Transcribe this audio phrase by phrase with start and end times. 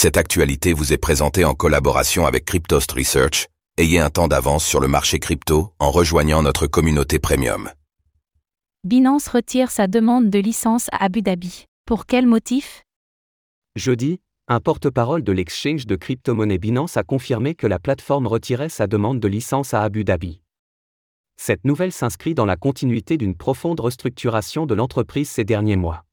[0.00, 3.48] Cette actualité vous est présentée en collaboration avec Cryptost Research.
[3.78, 7.68] Ayez un temps d'avance sur le marché crypto en rejoignant notre communauté premium.
[8.84, 11.64] Binance retire sa demande de licence à Abu Dhabi.
[11.84, 12.84] Pour quel motif?
[13.74, 18.86] Jeudi, un porte-parole de l'exchange de crypto-monnaie Binance a confirmé que la plateforme retirait sa
[18.86, 20.40] demande de licence à Abu Dhabi.
[21.36, 26.04] Cette nouvelle s'inscrit dans la continuité d'une profonde restructuration de l'entreprise ces derniers mois.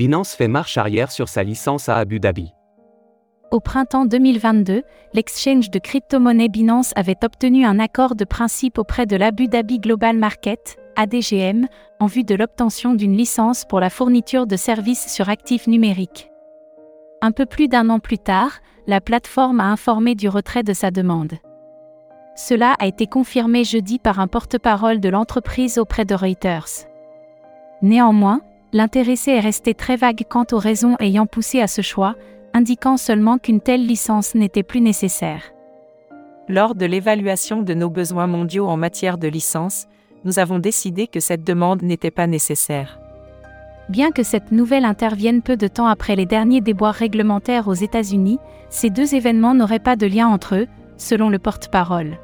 [0.00, 2.54] Binance fait marche arrière sur sa licence à Abu Dhabi.
[3.50, 4.82] Au printemps 2022,
[5.12, 10.16] l'exchange de crypto-monnaie Binance avait obtenu un accord de principe auprès de l'Abu Dhabi Global
[10.16, 11.66] Market, ADGM,
[11.98, 16.30] en vue de l'obtention d'une licence pour la fourniture de services sur actifs numériques.
[17.20, 18.52] Un peu plus d'un an plus tard,
[18.86, 21.34] la plateforme a informé du retrait de sa demande.
[22.36, 26.86] Cela a été confirmé jeudi par un porte-parole de l'entreprise auprès de Reuters.
[27.82, 28.40] Néanmoins,
[28.72, 32.14] l'intéressé est resté très vague quant aux raisons ayant poussé à ce choix,
[32.54, 35.52] indiquant seulement qu'une telle licence n'était plus nécessaire.
[36.48, 39.86] Lors de l'évaluation de nos besoins mondiaux en matière de licence,
[40.24, 42.98] nous avons décidé que cette demande n'était pas nécessaire.
[43.88, 48.38] Bien que cette nouvelle intervienne peu de temps après les derniers déboires réglementaires aux États-Unis,
[48.68, 52.18] ces deux événements n'auraient pas de lien entre eux, selon le porte-parole.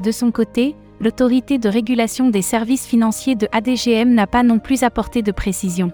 [0.00, 4.82] De son côté, l'autorité de régulation des services financiers de ADGM n'a pas non plus
[4.82, 5.92] apporté de précision.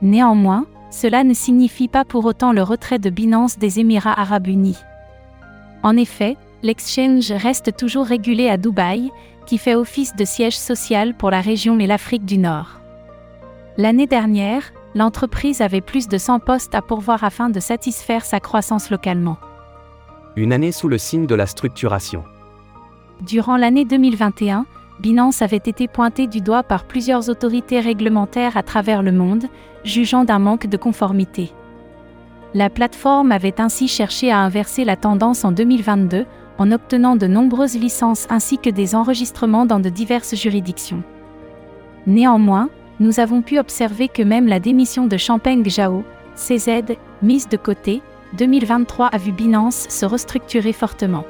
[0.00, 4.78] Néanmoins, cela ne signifie pas pour autant le retrait de Binance des Émirats arabes unis.
[5.82, 9.10] En effet, l'exchange reste toujours régulé à Dubaï,
[9.46, 12.80] qui fait office de siège social pour la région et l'Afrique du Nord.
[13.76, 14.62] L'année dernière,
[14.94, 19.36] l'entreprise avait plus de 100 postes à pourvoir afin de satisfaire sa croissance localement.
[20.36, 22.24] Une année sous le signe de la structuration.
[23.22, 24.64] Durant l'année 2021,
[25.00, 29.46] Binance avait été pointé du doigt par plusieurs autorités réglementaires à travers le monde,
[29.84, 31.52] jugeant d'un manque de conformité.
[32.54, 36.26] La plateforme avait ainsi cherché à inverser la tendance en 2022
[36.58, 41.02] en obtenant de nombreuses licences ainsi que des enregistrements dans de diverses juridictions.
[42.06, 46.04] Néanmoins, nous avons pu observer que même la démission de Champagne Zhao,
[46.36, 48.00] CZ, mise de côté,
[48.36, 51.24] 2023 a vu Binance se restructurer fortement.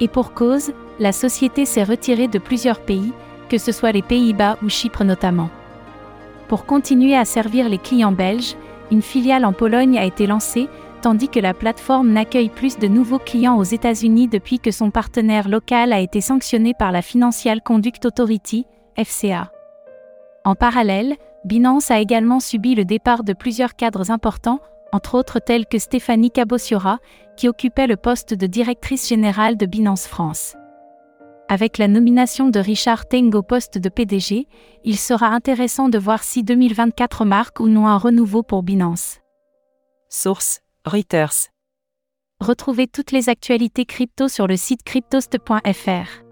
[0.00, 3.12] Et pour cause, la société s'est retirée de plusieurs pays,
[3.48, 5.50] que ce soit les Pays-Bas ou Chypre notamment.
[6.48, 8.56] Pour continuer à servir les clients belges,
[8.90, 10.68] une filiale en Pologne a été lancée,
[11.02, 15.48] tandis que la plateforme n'accueille plus de nouveaux clients aux États-Unis depuis que son partenaire
[15.48, 19.50] local a été sanctionné par la Financial Conduct Authority, FCA.
[20.44, 24.60] En parallèle, Binance a également subi le départ de plusieurs cadres importants,
[24.92, 26.98] entre autres tels que Stéphanie Cabossiora,
[27.36, 30.56] qui occupait le poste de directrice générale de Binance France.
[31.48, 34.48] Avec la nomination de Richard Teng au poste de PDG,
[34.84, 39.20] il sera intéressant de voir si 2024 marque ou non un renouveau pour Binance.
[40.08, 41.50] Source Reuters.
[42.40, 46.24] Retrouvez toutes les actualités crypto sur le site cryptost.fr.